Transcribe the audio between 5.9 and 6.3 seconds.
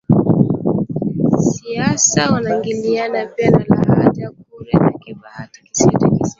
na Kisimbiti